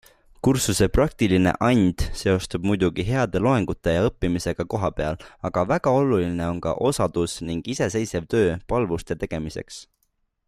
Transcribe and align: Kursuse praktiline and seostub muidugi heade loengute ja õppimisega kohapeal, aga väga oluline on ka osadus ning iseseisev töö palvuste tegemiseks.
Kursuse 0.45 0.85
praktiline 0.97 1.51
and 1.67 1.99
seostub 2.21 2.63
muidugi 2.69 3.05
heade 3.09 3.41
loengute 3.49 3.93
ja 3.97 4.07
õppimisega 4.07 4.65
kohapeal, 4.75 5.19
aga 5.51 5.65
väga 5.75 5.93
oluline 6.01 6.47
on 6.55 6.63
ka 6.67 6.73
osadus 6.91 7.37
ning 7.51 7.61
iseseisev 7.75 8.29
töö 8.35 8.49
palvuste 8.73 9.19
tegemiseks. 9.25 9.79